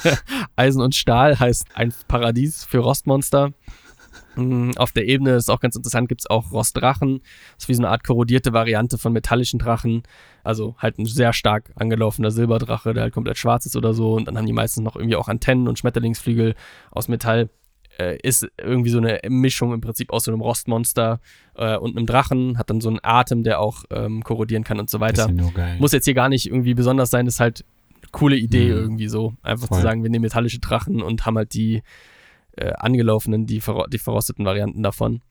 Eisen 0.57 0.81
und 0.81 0.95
Stahl, 0.95 1.39
heißt 1.39 1.67
ein 1.75 1.93
Paradies 2.07 2.65
für 2.65 2.79
Rostmonster. 2.79 3.53
Mm, 4.39 4.71
auf 4.77 4.93
der 4.93 5.07
Ebene 5.07 5.33
ist 5.33 5.51
auch 5.51 5.61
ganz 5.61 5.75
interessant, 5.75 6.09
gibt 6.09 6.23
es 6.23 6.31
auch 6.31 6.53
Rostdrachen. 6.53 7.21
Das 7.55 7.65
ist 7.65 7.69
wie 7.69 7.75
so 7.75 7.83
eine 7.83 7.91
Art 7.91 8.05
korrodierte 8.05 8.53
Variante 8.53 8.97
von 8.97 9.13
metallischen 9.13 9.59
Drachen. 9.59 10.05
Also 10.45 10.77
halt 10.79 10.99
ein 10.99 11.07
sehr 11.07 11.33
stark 11.33 11.73
angelaufener 11.75 12.31
Silberdrache, 12.31 12.95
der 12.95 13.03
halt 13.03 13.15
komplett 13.15 13.37
schwarz 13.37 13.67
ist 13.67 13.77
oder 13.77 13.93
so. 13.95 14.15
Und 14.15 14.29
dann 14.29 14.39
haben 14.39 14.47
die 14.47 14.53
meistens 14.53 14.85
noch 14.85 14.97
irgendwie 14.97 15.17
auch 15.17 15.29
Antennen 15.29 15.67
und 15.67 15.79
Schmetterlingsflügel 15.79 16.55
aus 16.91 17.09
Metall. 17.09 17.51
Äh, 17.99 18.17
ist 18.23 18.47
irgendwie 18.59 18.91
so 18.91 18.99
eine 18.99 19.19
Mischung 19.29 19.73
im 19.73 19.81
Prinzip 19.81 20.13
aus 20.13 20.25
so 20.25 20.31
einem 20.31 20.41
Rostmonster 20.41 21.21
äh, 21.57 21.77
und 21.77 21.97
einem 21.97 22.07
Drachen. 22.07 22.57
Hat 22.57 22.71
dann 22.71 22.81
so 22.81 22.89
einen 22.89 23.01
Atem, 23.03 23.43
der 23.43 23.59
auch 23.61 23.85
ähm, 23.91 24.23
korrodieren 24.23 24.63
kann 24.63 24.79
und 24.79 24.89
so 24.89 25.01
weiter. 25.01 25.25
Muss 25.81 25.91
jetzt 25.91 26.05
hier 26.05 26.15
gar 26.15 26.29
nicht 26.29 26.47
irgendwie 26.47 26.75
besonders 26.75 27.11
sein, 27.11 27.27
ist 27.27 27.41
halt 27.41 27.65
eine 28.01 28.11
coole 28.13 28.37
Idee 28.37 28.67
mhm. 28.67 28.79
irgendwie 28.79 29.09
so. 29.09 29.35
Einfach 29.43 29.67
Voll. 29.67 29.79
zu 29.79 29.83
sagen, 29.83 30.05
wir 30.05 30.11
nehmen 30.11 30.23
metallische 30.23 30.61
Drachen 30.61 31.03
und 31.03 31.27
haben 31.27 31.37
halt 31.37 31.55
die 31.55 31.83
äh, 32.59 32.73
angelaufenen, 32.77 33.47
die, 33.47 33.63
die 33.89 33.99
verrosteten 33.99 34.45
Varianten 34.45 34.83
davon. 34.83 35.23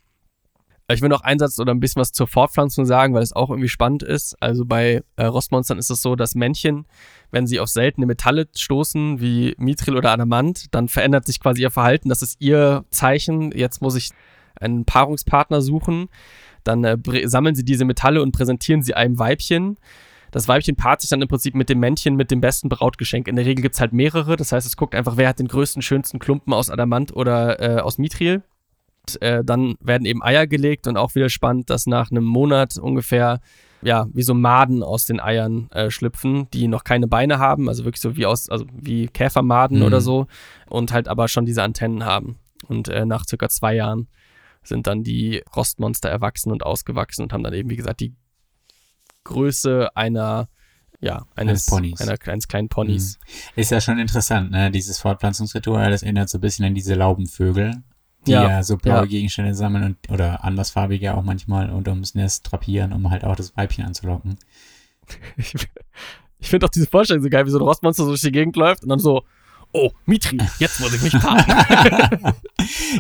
Ich 0.90 1.02
will 1.02 1.10
noch 1.10 1.22
einen 1.22 1.40
Satz 1.40 1.60
oder 1.60 1.74
ein 1.74 1.82
bisschen 1.82 2.00
was 2.00 2.14
zur 2.14 2.28
Fortpflanzung 2.28 2.86
sagen, 2.86 3.14
weil 3.14 3.22
es 3.22 3.34
auch 3.34 3.50
irgendwie 3.50 3.68
spannend 3.68 4.04
ist. 4.04 4.42
Also 4.42 4.64
bei 4.64 5.04
äh, 5.18 5.26
Rostmonstern 5.26 5.78
ist 5.78 5.90
es 5.90 6.02
so, 6.02 6.16
dass 6.16 6.34
Männchen, 6.34 6.86
wenn 7.30 7.46
sie 7.46 7.60
auf 7.60 7.68
seltene 7.68 8.06
Metalle 8.06 8.48
stoßen, 8.56 9.20
wie 9.20 9.54
Mithril 9.58 9.98
oder 9.98 10.12
Adamant, 10.12 10.74
dann 10.74 10.88
verändert 10.88 11.26
sich 11.26 11.42
quasi 11.42 11.62
ihr 11.62 11.72
Verhalten. 11.72 12.08
Das 12.08 12.22
ist 12.22 12.40
ihr 12.40 12.86
Zeichen. 12.90 13.52
Jetzt 13.52 13.82
muss 13.82 13.96
ich 13.96 14.12
einen 14.56 14.86
Paarungspartner 14.86 15.62
suchen. 15.62 16.08
Dann 16.64 16.86
äh, 16.86 16.98
sammeln 17.26 17.56
sie 17.56 17.66
diese 17.66 17.84
Metalle 17.84 18.22
und 18.22 18.32
präsentieren 18.32 18.82
sie 18.82 18.94
einem 18.94 19.20
Weibchen. 19.20 19.78
Das 20.32 20.48
Weibchen 20.48 20.76
paart 20.76 21.02
sich 21.02 21.10
dann 21.10 21.22
im 21.22 21.28
Prinzip 21.28 21.56
mit 21.56 21.70
dem 21.70 21.80
Männchen 21.80 22.16
mit 22.16 22.32
dem 22.32 22.42
besten 22.42 22.70
Brautgeschenk. 22.70 23.28
In 23.28 23.36
der 23.36 23.46
Regel 23.46 23.62
gibt 23.62 23.76
es 23.76 23.82
halt 23.82 23.94
mehrere. 23.94 24.36
Das 24.36 24.52
heißt, 24.52 24.68
es 24.68 24.78
guckt 24.78 24.96
einfach, 24.96 25.18
wer 25.18 25.30
hat 25.30 25.40
den 25.40 25.48
größten, 25.48 25.82
schönsten 25.82 26.20
Klumpen 26.20 26.54
aus 26.54 26.70
Adamant 26.70 27.16
oder 27.16 27.62
äh, 27.62 27.82
aus 27.82 27.98
Mithril. 27.98 28.44
Und, 29.08 29.22
äh, 29.22 29.44
dann 29.44 29.76
werden 29.80 30.06
eben 30.06 30.22
Eier 30.22 30.48
gelegt 30.48 30.88
und 30.88 30.98
auch 30.98 31.16
wieder 31.16 31.30
spannend, 31.30 31.70
dass 31.70 31.88
nach 31.88 32.12
einem 32.12 32.26
Monat 32.26 32.78
ungefähr 32.78 33.40
ja, 33.82 34.08
wie 34.12 34.24
so 34.24 34.34
Maden 34.34 34.82
aus 34.84 35.06
den 35.06 35.20
Eiern 35.20 35.70
äh, 35.72 35.92
schlüpfen, 35.92 36.50
die 36.52 36.68
noch 36.68 36.84
keine 36.84 37.08
Beine 37.08 37.38
haben, 37.38 37.70
also 37.70 37.86
wirklich 37.86 38.02
so 38.02 38.18
wie 38.18 38.26
aus, 38.26 38.50
also 38.50 38.66
wie 38.74 39.08
Käfermaden 39.08 39.80
Mhm. 39.80 39.86
oder 39.86 40.02
so 40.02 40.26
und 40.68 40.92
halt 40.92 41.08
aber 41.08 41.28
schon 41.28 41.46
diese 41.46 41.62
Antennen 41.62 42.04
haben. 42.04 42.38
Und 42.68 42.88
äh, 42.90 43.06
nach 43.06 43.26
circa 43.28 43.50
zwei 43.50 43.76
Jahren 43.76 44.08
sind 44.64 44.88
dann 44.88 45.04
die 45.04 45.44
Rostmonster 45.56 46.10
erwachsen 46.10 46.52
und 46.52 46.64
ausgewachsen 46.64 47.22
und 47.22 47.34
haben 47.34 47.44
dann 47.44 47.54
eben, 47.54 47.70
wie 47.70 47.76
gesagt, 47.76 48.00
die 48.00 48.14
Größe 49.28 49.96
einer, 49.96 50.48
ja, 51.00 51.26
eines, 51.36 51.52
Eines 51.52 51.66
Ponys. 51.68 52.02
Einer, 52.02 52.18
eines 52.26 52.48
kleinen 52.48 52.70
Ponys. 52.70 53.20
Ist 53.56 53.72
ja 53.72 53.80
schon 53.82 54.00
interessant, 54.00 54.52
ne? 54.52 54.72
Dieses 54.72 55.00
Fortpflanzungsritual, 55.00 55.92
das 55.92 56.02
erinnert 56.02 56.30
so 56.30 56.40
ein 56.40 56.42
bisschen 56.42 56.66
an 56.66 56.74
diese 56.74 56.96
Laubenvögel, 56.96 57.84
die 58.26 58.32
ja, 58.32 58.50
Ja, 58.50 58.64
so 58.64 58.78
blaue 58.78 59.02
ja. 59.02 59.06
Gegenstände 59.06 59.54
sammeln 59.54 59.84
und 59.84 60.12
oder 60.12 60.44
andersfarbige 60.44 61.14
auch 61.16 61.24
manchmal 61.24 61.70
und 61.70 61.88
ums 61.88 62.16
Nest 62.16 62.52
drapieren, 62.52 62.94
um 62.94 63.10
halt 63.12 63.24
auch 63.24 63.36
das 63.36 63.56
Weibchen 63.56 63.86
anzulocken. 63.86 64.38
Ich, 65.38 65.54
ich 66.40 66.50
finde 66.50 66.66
auch 66.66 66.70
diese 66.70 66.86
Vorstellung 66.86 67.24
so 67.24 67.30
geil, 67.30 67.46
wie 67.46 67.50
so 67.50 67.58
ein 67.58 67.64
Rostmonster 67.64 68.04
so 68.04 68.10
durch 68.10 68.22
die 68.22 68.32
Gegend 68.32 68.56
läuft 68.58 68.84
und 68.84 68.90
dann 68.90 69.00
so, 69.00 69.24
oh, 69.74 69.92
Mitri, 70.06 70.38
jetzt 70.60 70.80
muss 70.80 70.94
ich 70.94 71.02
mich 71.02 71.14
paaren. 71.14 71.46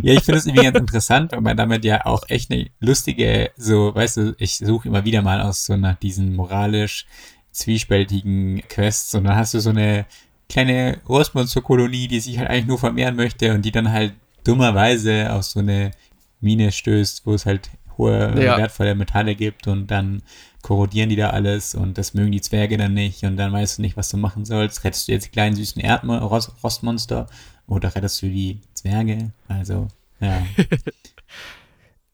ja, 0.02 0.14
ich 0.14 0.24
finde 0.24 0.40
es 0.40 0.46
irgendwie 0.46 0.66
ganz 0.66 0.78
interessant, 0.80 1.32
weil 1.32 1.42
man 1.42 1.58
damit 1.58 1.84
ja 1.86 2.06
auch 2.06 2.24
echt 2.30 2.52
eine 2.52 2.68
lustige, 2.80 3.52
so, 3.58 3.94
weißt 3.96 4.18
du, 4.18 4.36
ich 4.38 4.58
suche 4.58 4.88
immer 4.88 5.06
wieder 5.06 5.22
mal 5.22 5.42
aus 5.42 5.66
so 5.66 5.76
nach 5.78 5.96
diesen 5.96 6.36
moralisch 6.36 7.06
zwiespältigen 7.52 8.62
Quests 8.70 9.14
und 9.16 9.24
dann 9.24 9.36
hast 9.36 9.54
du 9.54 9.60
so 9.60 9.72
eine 9.72 10.06
kleine 10.50 11.00
Rostmonsterkolonie, 11.10 12.08
die 12.08 12.20
sich 12.20 12.38
halt 12.38 12.50
eigentlich 12.50 12.68
nur 12.68 12.80
vermehren 12.80 13.16
möchte 13.16 13.54
und 13.54 13.64
die 13.64 13.72
dann 13.72 13.92
halt 13.92 14.14
dummerweise 14.44 15.34
auf 15.34 15.44
so 15.44 15.60
eine 15.60 15.92
Mine 16.40 16.72
stößt, 16.72 17.26
wo 17.26 17.34
es 17.34 17.46
halt 17.46 17.70
hohe, 17.98 18.34
Ja. 18.42 18.58
wertvolle 18.58 18.96
Metalle 18.96 19.36
gibt 19.36 19.68
und 19.68 19.88
dann 19.88 20.22
korrodieren 20.68 21.08
die 21.08 21.16
da 21.16 21.30
alles 21.30 21.76
und 21.76 21.98
das 21.98 22.14
mögen 22.14 22.34
die 22.34 22.42
Zwerge 22.42 22.76
dann 22.76 22.94
nicht 22.94 23.24
und 23.24 23.38
dann 23.38 23.54
weißt 23.54 23.78
du 23.78 23.82
nicht, 23.82 23.96
was 23.96 24.10
du 24.10 24.18
machen 24.18 24.44
sollst. 24.44 24.84
Rettest 24.84 25.08
du 25.08 25.14
jetzt 25.14 25.28
die 25.28 25.32
kleinen 25.32 25.56
süßen 25.56 25.82
Erdmo 25.82 26.18
Rost 26.18 26.52
Rostmonster 26.62 27.28
oder 27.68 27.96
rettest 27.96 28.22
du 28.22 28.28
die 28.28 28.60
Zwerge? 28.74 29.32
Also, 29.48 29.88
ja. 30.20 30.46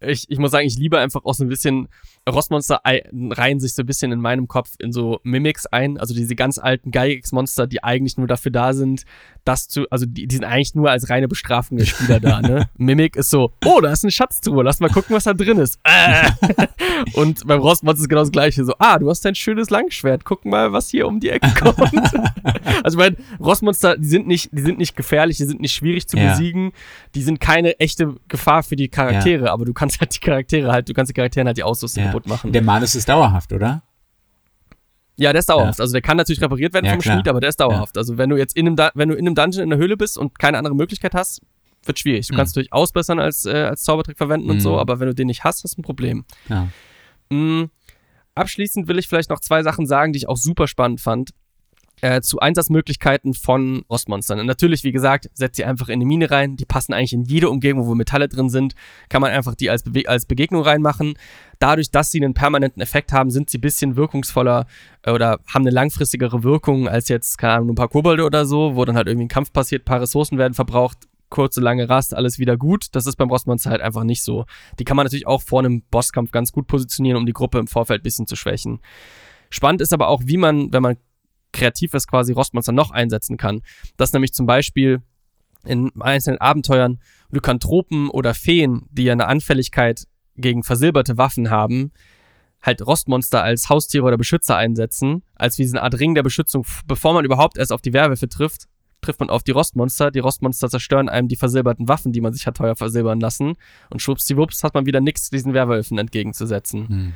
ich, 0.06 0.30
ich 0.30 0.38
muss 0.40 0.52
sagen, 0.52 0.66
ich 0.68 0.78
liebe 0.78 0.98
einfach 1.00 1.24
auch 1.26 1.34
so 1.34 1.44
ein 1.44 1.50
bisschen, 1.50 1.88
Rostmonster 2.30 2.82
ei- 2.86 3.04
reihen 3.14 3.60
sich 3.60 3.74
so 3.74 3.84
ein 3.84 3.86
bisschen 3.86 4.12
in 4.12 4.20
meinem 4.20 4.48
Kopf 4.48 4.72
in 4.80 4.92
so 4.92 5.20
Mimics 5.24 5.66
ein, 5.66 5.98
also 5.98 6.14
diese 6.14 6.36
ganz 6.36 6.58
alten 6.58 6.92
Gygax-Monster, 6.92 7.68
die 7.68 7.84
eigentlich 7.84 8.18
nur 8.18 8.28
dafür 8.28 8.52
da 8.52 8.74
sind, 8.74 9.04
das 9.44 9.68
zu, 9.68 9.86
also 9.90 10.06
die, 10.06 10.28
die 10.28 10.36
sind 10.36 10.46
eigentlich 10.46 10.74
nur 10.76 10.90
als 10.90 11.10
reine 11.10 11.28
Bestrafung 11.28 11.78
der 11.78 11.86
Spieler 11.86 12.20
da, 12.20 12.42
ne? 12.42 12.70
Mimic 12.78 13.16
ist 13.18 13.30
so, 13.30 13.52
oh, 13.66 13.82
da 13.82 13.92
ist 13.92 14.04
eine 14.04 14.12
Schatztruhe, 14.12 14.64
lass 14.64 14.80
mal 14.80 14.90
gucken, 14.90 15.16
was 15.16 15.26
da 15.26 15.34
drin 15.34 15.58
ist. 15.60 15.80
Äh. 15.84 16.30
Und 17.16 17.46
beim 17.46 17.60
Rostmonster 17.60 18.04
ist 18.04 18.10
genau 18.10 18.22
das 18.22 18.32
gleiche, 18.32 18.64
so, 18.64 18.74
ah, 18.80 18.98
du 19.00 19.10
hast 19.10 19.26
dein 19.26 19.36
schönes 19.36 19.70
Langschwert, 19.70 20.24
guck 20.26 20.46
mal, 20.46 20.72
was 20.72 20.90
hier 20.90 21.08
um 21.08 21.20
die 21.20 21.30
Ecke 21.30 21.50
kommt. 21.60 21.80
also 22.84 22.98
ich 22.98 23.04
meine, 23.04 23.18
Rostmonster, 23.40 23.98
die 23.98 24.08
sind 24.08 24.28
nicht, 24.28 24.50
die 24.54 24.62
sind 24.62 24.78
nicht 24.78 24.96
gefährlich, 24.96 25.38
die 25.38 25.46
sind 25.46 25.60
nicht 25.60 25.74
schwierig 25.74 26.08
zu 26.08 26.18
Ja. 26.18 26.30
besiegen, 26.32 26.72
die 27.16 27.22
sind 27.22 27.40
keine 27.40 27.80
echte 27.80 28.16
Gefahr 28.28 28.64
für 28.64 28.76
die 28.76 28.88
Charaktere, 28.88 29.52
aber 29.52 29.66
du 29.66 29.74
kannst 29.74 29.93
halt 30.00 30.16
die 30.16 30.20
Charaktere 30.20 30.72
halt, 30.72 30.90
du 30.90 30.94
kannst 30.94 31.10
die 31.10 31.14
Charakteren 31.14 31.48
halt 31.48 31.58
die 31.58 31.64
Ausrüstung 31.64 32.04
ja. 32.04 32.10
kaputt 32.12 32.28
machen. 32.28 32.52
Der 32.52 32.62
Manus 32.62 32.96
ist 32.96 33.08
dauerhaft, 33.10 33.52
oder? 33.54 33.84
ja, 35.16 35.32
der 35.32 35.40
ist 35.40 35.50
dauerhaft. 35.50 35.80
Also 35.80 35.92
der 35.94 36.02
kann 36.02 36.18
natürlich 36.18 36.42
repariert 36.42 36.74
werden 36.74 36.86
Ja, 36.86 36.92
vom 36.94 37.02
klar. 37.02 37.16
Schmied, 37.16 37.28
aber 37.28 37.40
der 37.40 37.50
ist 37.50 37.60
dauerhaft. 37.60 37.98
Also 37.98 38.18
wenn 38.18 38.30
du 38.30 38.36
jetzt 38.38 38.58
in 38.58 38.66
einem, 38.68 38.76
du 38.76 39.16
in 39.16 39.20
einem 39.28 39.36
Dungeon 39.36 39.64
in 39.64 39.70
der 39.70 39.78
Höhle 39.78 39.96
bist 39.96 40.18
und 40.18 40.40
keine 40.40 40.58
andere 40.58 40.76
Möglichkeit 40.76 41.14
hast, 41.14 41.42
wird 41.86 42.00
schwierig. 42.00 42.28
Du 42.28 42.34
Hm. 42.34 42.38
kannst 42.38 42.56
natürlich 42.56 42.74
ausbessern 42.74 43.20
als, 43.20 43.46
äh, 43.46 43.52
als 43.52 43.84
Zaubertrick 43.84 44.18
verwenden 44.18 44.50
und 44.50 44.60
so, 44.62 44.74
Hm. 44.74 44.80
aber 44.80 45.00
wenn 45.00 45.08
du 45.08 45.14
den 45.16 45.28
nicht 45.28 45.44
hast, 45.44 45.64
hast 45.64 45.78
du 45.78 45.82
ein 45.82 45.84
Problem. 45.84 46.26
Ja. 46.50 46.68
Mm, 47.30 47.70
Abschließend 48.36 48.88
will 48.88 48.98
ich 48.98 49.08
vielleicht 49.08 49.30
noch 49.30 49.40
zwei 49.40 49.62
Sachen 49.62 49.86
sagen, 49.86 50.12
die 50.14 50.18
ich 50.18 50.28
auch 50.28 50.38
super 50.38 50.68
spannend 50.68 51.02
fand. 51.02 51.32
Äh, 52.04 52.20
zu 52.20 52.40
Einsatzmöglichkeiten 52.40 53.34
von 53.34 53.86
Rostmonstern. 53.90 54.38
Und 54.38 54.46
natürlich, 54.46 54.84
wie 54.84 54.92
gesagt, 54.92 55.30
setzt 55.36 55.56
sie 55.56 55.64
einfach 55.64 55.88
in 55.88 55.94
eine 55.94 56.06
Mine 56.06 56.32
rein. 56.32 56.58
Die 56.58 56.66
passen 56.66 56.92
eigentlich 56.92 57.14
in 57.14 57.24
jede 57.24 57.50
Umgebung, 57.50 57.88
wo 57.88 57.96
Metalle 57.96 58.28
drin 58.28 58.50
sind. 58.50 58.76
Kann 59.08 59.22
man 59.22 59.32
einfach 59.32 59.56
die 59.56 59.70
als, 59.70 59.84
Bewe 59.84 60.10
als 60.10 60.26
Begegnung 60.26 60.64
reinmachen. 60.64 61.14
Dadurch, 61.60 61.92
dass 61.92 62.12
sie 62.12 62.22
einen 62.22 62.34
permanenten 62.34 62.82
Effekt 62.82 63.14
haben, 63.14 63.32
sind 63.32 63.50
sie 63.50 63.58
ein 63.58 63.62
bisschen 63.62 63.96
wirkungsvoller 63.96 64.66
äh, 65.04 65.12
oder 65.12 65.40
haben 65.48 65.62
eine 65.62 65.70
langfristigere 65.70 66.44
Wirkung 66.44 66.90
als 66.90 67.08
jetzt, 67.08 67.38
keine 67.38 67.54
Ahnung, 67.54 67.70
ein 67.70 67.76
paar 67.76 67.88
Kobolde 67.88 68.26
oder 68.26 68.46
so, 68.46 68.76
wo 68.76 68.84
dann 68.84 68.98
halt 68.98 69.08
irgendwie 69.08 69.28
ein 69.28 69.30
Kampf 69.30 69.54
passiert, 69.54 69.84
ein 69.84 69.86
paar 69.86 70.02
Ressourcen 70.02 70.38
werden 70.38 70.56
verbraucht, 70.56 71.08
kurze, 71.30 71.62
lange 71.62 71.88
Rast, 71.88 72.14
alles 72.14 72.38
wieder 72.38 72.58
gut. 72.58 72.88
Das 72.92 73.06
ist 73.06 73.16
beim 73.16 73.30
Rostmonster 73.30 73.70
halt 73.70 73.82
einfach 73.82 74.04
nicht 74.04 74.24
so. 74.24 74.44
Die 74.78 74.84
kann 74.84 74.98
man 74.98 75.06
natürlich 75.06 75.26
auch 75.26 75.42
vor 75.42 75.60
einem 75.60 75.84
Bosskampf 75.84 76.32
ganz 76.32 76.52
gut 76.52 76.68
positionieren, 76.68 77.18
um 77.18 77.26
die 77.26 77.32
Gruppe 77.32 77.60
im 77.60 77.68
Vorfeld 77.68 78.02
ein 78.02 78.04
bisschen 78.04 78.28
zu 78.28 78.36
schwächen. 78.36 78.82
Spannend 79.50 79.80
ist 79.80 79.94
aber 79.94 80.10
auch, 80.10 80.24
wie 80.26 80.36
man, 80.36 80.74
wenn 80.74 80.84
man 80.84 80.98
kreativ 81.54 81.94
ist, 81.94 82.08
quasi 82.08 82.34
Rostmonster 82.34 82.74
noch 82.74 82.92
einsetzen 82.92 83.38
kann. 83.38 83.62
Das 83.98 84.12
nämlich 84.12 84.34
zum 84.34 84.46
Beispiel 84.46 85.02
in 85.66 85.92
einzelnen 86.02 86.40
Abenteuern 86.40 87.00
Lykanthropen 87.32 88.10
oder 88.10 88.34
Feen, 88.34 88.84
die 88.92 89.06
ja 89.06 89.14
eine 89.14 89.28
Anfälligkeit 89.28 90.06
gegen 90.36 90.64
versilberte 90.64 91.18
Waffen 91.18 91.50
haben, 91.50 91.92
halt 92.62 92.86
Rostmonster 92.86 93.44
als 93.44 93.70
Haustiere 93.70 94.06
oder 94.06 94.18
Beschützer 94.18 94.58
einsetzen, 94.58 95.24
als 95.36 95.58
wie 95.58 95.66
so 95.66 95.78
eine 95.78 95.84
Art 95.84 96.00
Ring 96.00 96.16
der 96.16 96.24
Beschützung, 96.24 96.66
bevor 96.88 97.14
man 97.14 97.26
überhaupt 97.26 97.58
erst 97.58 97.72
auf 97.72 97.82
die 97.82 97.94
Werwölfe 97.94 98.30
trifft, 98.30 98.68
trifft 99.02 99.20
man 99.20 99.30
auf 99.30 99.44
die 99.44 99.52
Rostmonster. 99.52 100.12
Die 100.12 100.20
Rostmonster 100.20 100.70
zerstören 100.70 101.10
einem 101.10 101.28
die 101.28 101.36
versilberten 101.36 101.88
Waffen, 101.88 102.14
die 102.14 102.22
man 102.22 102.34
sich 102.34 102.48
hat 102.48 102.58
teuer 102.58 102.76
versilbern 102.76 103.20
lassen. 103.20 103.56
Und 103.90 104.02
schwuppsdiwupps 104.02 104.64
hat 104.64 104.74
man 104.74 104.86
wieder 104.86 105.02
nichts 105.02 105.30
diesen 105.30 105.54
Werwölfen 105.54 105.98
entgegenzusetzen. 105.98 106.88
Hm. 106.88 107.14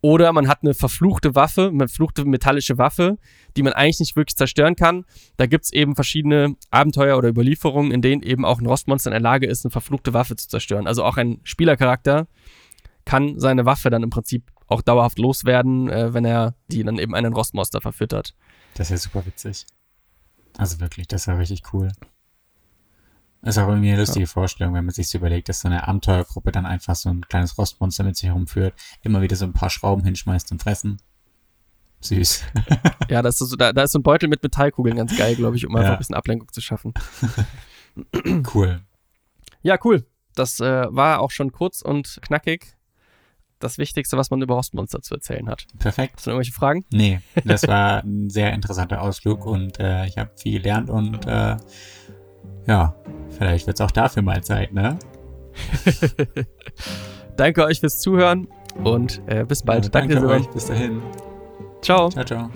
Oder 0.00 0.32
man 0.32 0.46
hat 0.46 0.62
eine 0.62 0.74
verfluchte 0.74 1.34
Waffe, 1.34 1.68
eine 1.68 1.88
verfluchte 1.88 2.24
metallische 2.24 2.78
Waffe, 2.78 3.18
die 3.56 3.62
man 3.62 3.72
eigentlich 3.72 3.98
nicht 3.98 4.16
wirklich 4.16 4.36
zerstören 4.36 4.76
kann. 4.76 5.04
Da 5.36 5.46
gibt 5.46 5.64
es 5.64 5.72
eben 5.72 5.96
verschiedene 5.96 6.54
Abenteuer 6.70 7.18
oder 7.18 7.28
Überlieferungen, 7.28 7.90
in 7.90 8.00
denen 8.00 8.22
eben 8.22 8.44
auch 8.44 8.60
ein 8.60 8.66
Rostmonster 8.66 9.10
in 9.10 9.14
der 9.14 9.20
Lage 9.20 9.46
ist, 9.46 9.64
eine 9.64 9.72
verfluchte 9.72 10.14
Waffe 10.14 10.36
zu 10.36 10.48
zerstören. 10.48 10.86
Also 10.86 11.02
auch 11.02 11.16
ein 11.16 11.40
Spielercharakter 11.42 12.28
kann 13.04 13.40
seine 13.40 13.64
Waffe 13.64 13.90
dann 13.90 14.02
im 14.02 14.10
Prinzip 14.10 14.52
auch 14.68 14.82
dauerhaft 14.82 15.18
loswerden, 15.18 15.88
äh, 15.88 16.14
wenn 16.14 16.24
er 16.24 16.54
die 16.68 16.84
dann 16.84 16.98
eben 16.98 17.14
einen 17.14 17.32
Rostmonster 17.32 17.80
verfüttert. 17.80 18.34
Das 18.74 18.88
ist 18.88 18.90
ja 18.90 19.10
super 19.10 19.26
witzig. 19.26 19.66
Also 20.58 20.78
wirklich, 20.80 21.08
das 21.08 21.26
ist 21.26 21.38
richtig 21.38 21.62
cool. 21.72 21.90
Das 23.42 23.56
ist 23.56 23.62
auch 23.62 23.68
irgendwie 23.68 23.90
eine 23.90 23.98
lustige 24.00 24.26
Vorstellung, 24.26 24.74
wenn 24.74 24.84
man 24.84 24.94
sich 24.94 25.08
so 25.08 25.18
überlegt, 25.18 25.48
dass 25.48 25.60
so 25.60 25.68
eine 25.68 25.86
Abenteuergruppe 25.86 26.50
dann 26.50 26.66
einfach 26.66 26.96
so 26.96 27.08
ein 27.08 27.20
kleines 27.22 27.56
Rostmonster 27.56 28.02
mit 28.04 28.16
sich 28.16 28.28
herumführt, 28.28 28.74
immer 29.02 29.20
wieder 29.22 29.36
so 29.36 29.44
ein 29.44 29.52
paar 29.52 29.70
Schrauben 29.70 30.04
hinschmeißt 30.04 30.50
und 30.52 30.62
fressen. 30.62 30.98
Süß. 32.00 32.42
Ja, 33.08 33.22
das 33.22 33.40
ist 33.40 33.48
so, 33.48 33.56
da, 33.56 33.72
da 33.72 33.84
ist 33.84 33.92
so 33.92 33.98
ein 34.00 34.02
Beutel 34.02 34.28
mit 34.28 34.42
Metallkugeln 34.42 34.96
ganz 34.96 35.16
geil, 35.16 35.34
glaube 35.34 35.56
ich, 35.56 35.66
um 35.66 35.74
einfach 35.74 35.88
Ja. 35.88 35.92
ein 35.94 35.98
bisschen 35.98 36.14
Ablenkung 36.14 36.52
zu 36.52 36.60
schaffen. 36.60 36.92
cool. 38.54 38.82
Ja, 39.62 39.78
cool. 39.84 40.04
Das 40.34 40.60
äh, 40.60 40.86
war 40.90 41.20
auch 41.20 41.30
schon 41.30 41.52
kurz 41.52 41.80
und 41.82 42.18
knackig. 42.22 42.74
Das 43.60 43.78
Wichtigste, 43.78 44.16
was 44.16 44.30
man 44.30 44.40
über 44.42 44.54
Rostmonster 44.54 45.00
zu 45.02 45.14
erzählen 45.14 45.48
hat. 45.48 45.66
Perfekt. 45.78 46.14
Hast 46.16 46.26
du 46.26 46.30
irgendwelche 46.30 46.52
Fragen? 46.52 46.84
Nee, 46.92 47.20
das 47.44 47.62
war 47.66 48.04
ein 48.04 48.30
sehr 48.30 48.52
interessanter 48.52 49.00
Ausflug 49.02 49.46
und 49.46 49.80
äh, 49.80 50.06
ich 50.06 50.16
habe 50.18 50.30
viel 50.36 50.60
gelernt 50.60 50.90
und 50.90 51.26
äh, 51.26 51.56
ja, 52.66 52.94
vielleicht 53.30 53.66
wird 53.66 53.78
es 53.78 53.80
auch 53.80 53.90
dafür 53.90 54.22
mal 54.22 54.42
Zeit, 54.42 54.72
ne? 54.72 54.98
Danke 57.36 57.64
euch 57.64 57.80
fürs 57.80 58.00
Zuhören 58.00 58.48
und 58.84 59.22
äh, 59.26 59.44
bis 59.44 59.62
bald. 59.62 59.84
Ja, 59.84 59.90
danke, 59.90 60.14
danke 60.14 60.28
euch. 60.28 60.48
Bis 60.48 60.66
dahin. 60.66 61.00
Ciao. 61.82 62.08
Ciao, 62.10 62.24
ciao. 62.24 62.50